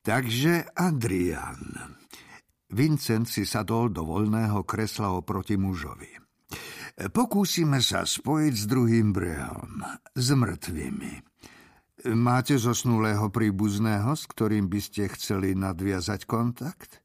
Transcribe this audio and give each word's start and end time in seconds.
Takže 0.00 0.72
Adrian. 0.72 1.60
Vincent 2.72 3.28
si 3.28 3.44
sadol 3.44 3.92
do 3.92 4.08
voľného 4.08 4.64
kresla 4.64 5.12
oproti 5.12 5.60
mužovi. 5.60 6.08
Pokúsime 7.12 7.84
sa 7.84 8.08
spojiť 8.08 8.54
s 8.56 8.64
druhým 8.64 9.12
brehom, 9.12 9.84
s 10.16 10.28
mŕtvými. 10.32 11.12
Máte 12.16 12.56
zosnulého 12.56 13.28
príbuzného, 13.28 14.16
s 14.16 14.24
ktorým 14.24 14.72
by 14.72 14.80
ste 14.80 15.12
chceli 15.12 15.52
nadviazať 15.52 16.24
kontakt? 16.24 17.04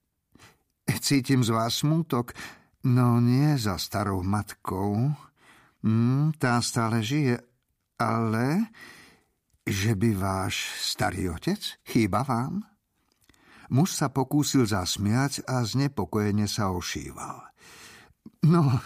Cítim 0.87 1.43
z 1.43 1.51
vás 1.51 1.83
smútok, 1.83 2.31
no 2.87 3.19
nie 3.19 3.59
za 3.59 3.75
starou 3.75 4.23
matkou. 4.23 5.11
Mm, 5.83 6.31
tá 6.39 6.63
stále 6.63 7.03
žije, 7.03 7.43
ale 7.99 8.71
že 9.67 9.99
by 9.99 10.15
váš 10.15 10.71
starý 10.79 11.33
otec 11.33 11.59
chýba 11.83 12.23
vám? 12.23 12.74
Muž 13.73 13.97
sa 13.97 14.13
pokúsil 14.13 14.69
zasmiať 14.69 15.45
a 15.49 15.65
znepokojene 15.65 16.45
sa 16.45 16.69
ošíval. 16.69 17.45
No, 18.45 18.81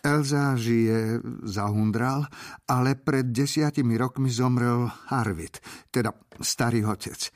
Elza 0.00 0.56
žije, 0.56 1.20
zahundral, 1.44 2.24
ale 2.64 2.96
pred 2.96 3.28
desiatimi 3.28 4.00
rokmi 4.00 4.32
zomrel 4.32 4.88
Harvit, 5.12 5.60
teda 5.92 6.16
starý 6.40 6.88
otec. 6.88 7.28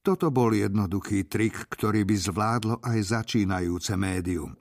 Toto 0.00 0.32
bol 0.32 0.56
jednoduchý 0.56 1.28
trik, 1.28 1.68
ktorý 1.68 2.08
by 2.08 2.16
zvládlo 2.16 2.74
aj 2.80 2.98
začínajúce 3.20 4.00
médium. 4.00 4.56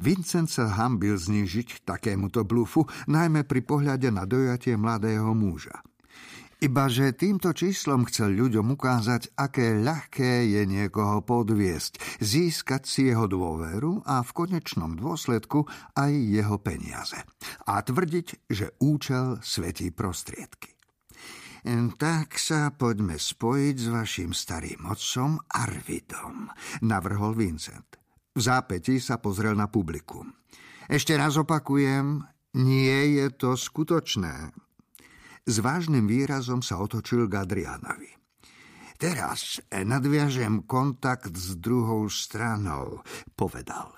Vincent 0.00 0.48
sa 0.48 0.72
hambil 0.72 1.20
znižiť 1.20 1.84
takémuto 1.84 2.48
blufu, 2.48 2.88
najmä 3.04 3.44
pri 3.44 3.60
pohľade 3.60 4.08
na 4.08 4.24
dojatie 4.24 4.80
mladého 4.80 5.36
muža. 5.36 5.84
Ibaže 6.60 7.16
týmto 7.16 7.56
číslom 7.56 8.04
chcel 8.04 8.36
ľuďom 8.36 8.76
ukázať, 8.76 9.32
aké 9.32 9.80
ľahké 9.80 10.44
je 10.44 10.68
niekoho 10.68 11.24
podviesť, 11.24 12.20
získať 12.20 12.84
si 12.84 13.08
jeho 13.08 13.24
dôveru 13.24 14.04
a 14.04 14.20
v 14.20 14.30
konečnom 14.36 14.92
dôsledku 14.92 15.64
aj 15.96 16.12
jeho 16.12 16.60
peniaze. 16.60 17.16
A 17.64 17.80
tvrdiť, 17.80 18.52
že 18.52 18.76
účel 18.76 19.40
svetí 19.40 19.88
prostriedky. 19.88 20.76
Tak 21.96 22.36
sa 22.36 22.68
poďme 22.76 23.16
spojiť 23.16 23.76
s 23.80 23.88
vašim 23.88 24.36
starým 24.36 24.84
otcom 24.84 25.40
Arvidom, 25.48 26.52
navrhol 26.84 27.40
Vincent. 27.40 27.96
V 28.36 28.40
zápäti 28.44 29.00
sa 29.00 29.16
pozrel 29.16 29.56
na 29.56 29.72
publikum. 29.72 30.28
Ešte 30.92 31.16
raz 31.16 31.40
opakujem, 31.40 32.20
nie 32.60 33.16
je 33.16 33.32
to 33.32 33.56
skutočné. 33.56 34.52
S 35.48 35.56
vážnym 35.58 36.04
výrazom 36.04 36.60
sa 36.60 36.78
otočil 36.80 37.26
k 37.26 37.40
Adrianovi. 37.40 38.12
Teraz 39.00 39.64
nadviažem 39.72 40.68
kontakt 40.68 41.32
s 41.32 41.56
druhou 41.56 42.12
stranou, 42.12 43.00
povedal. 43.32 43.96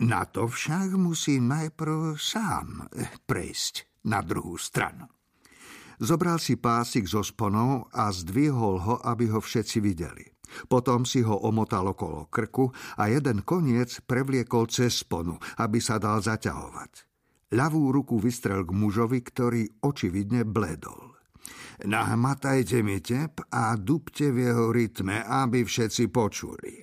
Na 0.00 0.24
to 0.24 0.46
však 0.46 0.94
musím 0.94 1.50
najprv 1.50 2.14
sám 2.14 2.86
prejsť 3.26 4.06
na 4.06 4.22
druhú 4.22 4.54
stranu. 4.56 5.10
Zobral 5.98 6.36
si 6.38 6.60
pásik 6.60 7.08
zo 7.08 7.24
sponou 7.24 7.88
a 7.90 8.12
zdvihol 8.12 8.76
ho, 8.84 8.94
aby 9.02 9.32
ho 9.32 9.40
všetci 9.40 9.80
videli. 9.80 10.24
Potom 10.70 11.02
si 11.02 11.26
ho 11.26 11.42
omotal 11.42 11.90
okolo 11.90 12.30
krku 12.30 12.70
a 13.00 13.10
jeden 13.10 13.42
koniec 13.42 13.98
prevliekol 14.06 14.70
cez 14.70 15.02
sponu, 15.02 15.40
aby 15.58 15.82
sa 15.82 15.98
dal 15.98 16.22
zaťahovať. 16.22 17.15
Ľavú 17.54 17.94
ruku 17.94 18.18
vystrel 18.18 18.66
k 18.66 18.74
mužovi, 18.74 19.22
ktorý 19.22 19.62
očividne 19.86 20.42
bledol. 20.42 21.14
Nahmatajte 21.86 22.82
mi 22.82 22.98
tep 22.98 23.38
a 23.52 23.76
dupte 23.78 24.32
v 24.32 24.50
jeho 24.50 24.72
rytme, 24.74 25.22
aby 25.22 25.62
všetci 25.62 26.10
počuli. 26.10 26.82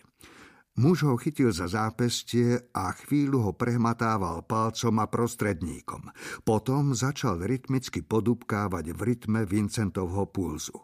Muž 0.73 1.05
ho 1.05 1.13
chytil 1.21 1.53
za 1.53 1.69
zápestie 1.69 2.57
a 2.73 2.89
chvíľu 2.97 3.45
ho 3.45 3.51
prehmatával 3.53 4.41
palcom 4.49 4.95
a 5.03 5.05
prostredníkom. 5.05 6.09
Potom 6.41 6.97
začal 6.97 7.45
rytmicky 7.45 8.01
podupkávať 8.01 8.97
v 8.97 8.99
rytme 9.05 9.45
Vincentovho 9.45 10.25
pulzu. 10.33 10.81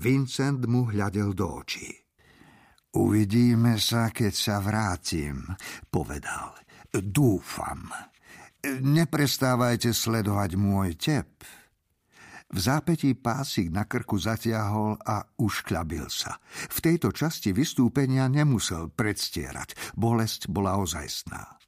Vincent 0.00 0.66
mu 0.66 0.90
hľadel 0.90 1.30
do 1.36 1.46
očí. 1.62 1.92
Uvidíme 2.90 3.78
sa, 3.78 4.10
keď 4.10 4.32
sa 4.34 4.58
vrátim, 4.58 5.46
povedal. 5.94 6.58
Dúfam. 6.90 7.86
Neprestávajte 8.64 9.96
sledovať 9.96 10.50
môj 10.60 10.92
tep. 11.00 11.30
V 12.50 12.58
zápetí 12.58 13.14
pásik 13.14 13.70
na 13.70 13.86
krku 13.86 14.18
zatiahol 14.18 14.98
a 15.06 15.22
uškľabil 15.38 16.10
sa. 16.10 16.42
V 16.68 16.78
tejto 16.82 17.14
časti 17.14 17.54
vystúpenia 17.54 18.26
nemusel 18.26 18.90
predstierať. 18.90 19.78
Bolesť 19.94 20.50
bola 20.50 20.74
ozajstná. 20.82 21.60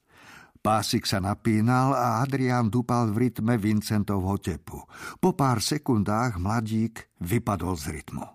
Pásik 0.63 1.07
sa 1.07 1.23
napínal 1.23 1.95
a 1.95 2.23
Adrián 2.23 2.71
dupal 2.71 3.15
v 3.15 3.27
rytme 3.27 3.59
Vincentovho 3.59 4.39
tepu. 4.43 4.79
Po 5.19 5.35
pár 5.35 5.63
sekundách 5.63 6.39
mladík 6.39 7.15
vypadol 7.19 7.79
z 7.79 7.99
rytmu. 7.99 8.27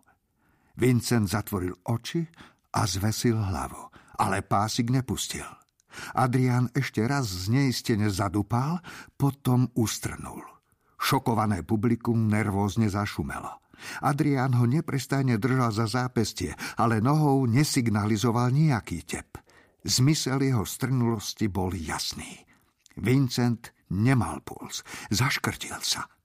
Vincent 0.79 1.27
zatvoril 1.27 1.75
oči 1.87 2.23
a 2.75 2.83
zvesil 2.87 3.35
hlavu, 3.35 3.91
ale 4.23 4.43
pásik 4.43 4.91
nepustil. 4.91 5.66
Adrián 6.17 6.71
ešte 6.73 7.03
raz 7.05 7.27
zneistene 7.47 8.09
zadupal, 8.11 8.81
potom 9.15 9.69
ustrnul. 9.77 10.43
Šokované 10.97 11.61
publikum 11.61 12.25
nervózne 12.25 12.89
zašumelo. 12.89 13.61
Adrián 14.01 14.57
ho 14.57 14.65
neprestajne 14.65 15.37
držal 15.37 15.69
za 15.69 15.85
zápestie, 15.85 16.57
ale 16.81 16.97
nohou 16.97 17.45
nesignalizoval 17.45 18.49
nejaký 18.49 19.05
tep. 19.05 19.37
Zmysel 19.85 20.41
jeho 20.41 20.65
strnulosti 20.65 21.45
bol 21.45 21.77
jasný. 21.77 22.41
Vincent 22.97 23.69
nemal 23.93 24.41
puls, 24.41 24.81
zaškrtil 25.13 25.77
sa– 25.85 26.09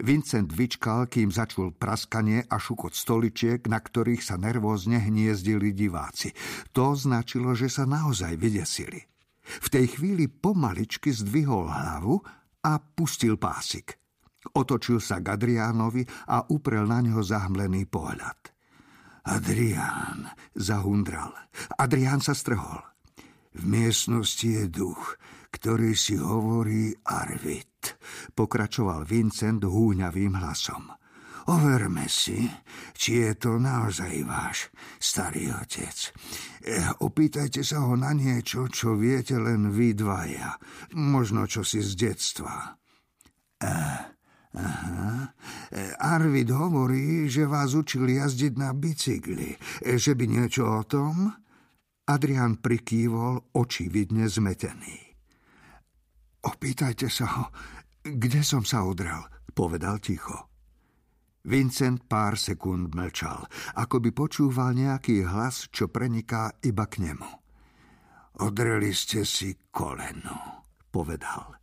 Vincent 0.00 0.48
vyčkal, 0.48 1.10
kým 1.10 1.28
začul 1.28 1.76
praskanie 1.76 2.46
a 2.48 2.56
šukot 2.56 2.96
stoličiek, 2.96 3.60
na 3.68 3.82
ktorých 3.82 4.24
sa 4.24 4.40
nervózne 4.40 5.02
hniezdili 5.02 5.76
diváci. 5.76 6.32
To 6.72 6.96
značilo, 6.96 7.52
že 7.52 7.68
sa 7.68 7.84
naozaj 7.84 8.38
vydesili. 8.40 9.00
V 9.42 9.68
tej 9.68 9.98
chvíli 9.98 10.30
pomaličky 10.30 11.10
zdvihol 11.12 11.68
hlavu 11.68 12.22
a 12.62 12.78
pustil 12.78 13.36
pásik. 13.36 13.98
Otočil 14.54 14.98
sa 14.98 15.22
k 15.22 15.34
Adriánovi 15.38 16.02
a 16.30 16.46
uprel 16.50 16.86
na 16.86 16.98
neho 17.02 17.22
zahmlený 17.22 17.86
pohľad. 17.86 18.38
Adrián, 19.22 20.26
zahundral. 20.58 21.30
Adrián 21.78 22.18
sa 22.18 22.34
strhol. 22.34 22.82
V 23.54 23.62
miestnosti 23.68 24.42
je 24.42 24.66
duch, 24.66 25.14
ktorý 25.54 25.94
si 25.94 26.18
hovorí 26.18 26.90
Arvid, 27.06 27.71
pokračoval 28.36 29.06
Vincent 29.06 29.62
húňavým 29.62 30.38
hlasom. 30.38 30.92
Overme 31.50 32.06
si, 32.06 32.46
či 32.94 33.26
je 33.26 33.34
to 33.34 33.58
naozaj 33.58 34.14
váš 34.22 34.70
starý 35.02 35.50
otec. 35.50 36.14
E, 36.62 36.78
opýtajte 37.02 37.66
sa 37.66 37.82
ho 37.82 37.98
na 37.98 38.14
niečo, 38.14 38.70
čo 38.70 38.94
viete 38.94 39.34
len 39.42 39.74
vy 39.74 39.90
dvaja. 39.90 40.54
Možno 40.94 41.50
čo 41.50 41.66
si 41.66 41.82
z 41.82 41.98
detstva. 41.98 42.78
E, 43.58 43.74
aha. 44.54 45.34
E, 45.74 45.98
Arvid 45.98 46.54
hovorí, 46.54 47.26
že 47.26 47.50
vás 47.50 47.74
učil 47.74 48.06
jazdiť 48.06 48.52
na 48.54 48.70
bicykli. 48.70 49.58
E, 49.82 49.98
že 49.98 50.14
by 50.14 50.24
niečo 50.30 50.62
o 50.62 50.86
tom? 50.86 51.26
Adrian 52.06 52.62
prikývol, 52.62 53.50
očividne 53.58 54.30
zmetený. 54.30 55.11
Opýtajte 56.42 57.06
sa 57.06 57.26
ho, 57.38 57.44
kde 58.02 58.42
som 58.42 58.66
sa 58.66 58.82
udrel, 58.82 59.22
povedal 59.54 60.02
ticho. 60.02 60.50
Vincent 61.42 62.06
pár 62.06 62.38
sekúnd 62.38 62.94
mlčal, 62.94 63.46
ako 63.74 63.98
by 63.98 64.10
počúval 64.14 64.74
nejaký 64.78 65.26
hlas, 65.26 65.66
čo 65.74 65.90
preniká 65.90 66.54
iba 66.62 66.86
k 66.86 67.02
nemu. 67.02 67.30
Odreli 68.42 68.94
ste 68.94 69.26
si 69.26 69.54
koleno, 69.70 70.66
povedal. 70.90 71.58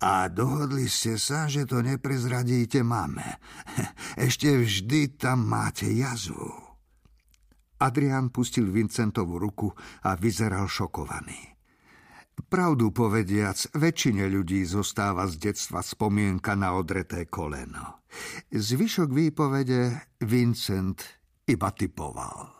A 0.00 0.32
dohodli 0.32 0.88
ste 0.88 1.20
sa, 1.20 1.44
že 1.44 1.68
to 1.68 1.84
neprezradíte 1.84 2.80
máme. 2.80 3.22
Ešte 4.26 4.48
vždy 4.56 5.20
tam 5.20 5.44
máte 5.44 5.90
jazvu. 5.90 6.70
Adrian 7.80 8.32
pustil 8.32 8.68
Vincentovú 8.72 9.36
ruku 9.36 9.68
a 10.06 10.16
vyzeral 10.16 10.68
šokovaný. 10.70 11.59
Pravdu 12.50 12.90
povediac, 12.90 13.78
väčšine 13.78 14.26
ľudí 14.26 14.66
zostáva 14.66 15.26
z 15.30 15.38
detstva 15.50 15.82
spomienka 15.86 16.58
na 16.58 16.74
odreté 16.74 17.30
koleno. 17.30 18.02
Zvyšok 18.50 19.08
výpovede 19.10 20.10
Vincent 20.26 20.98
iba 21.46 21.70
typoval. 21.70 22.59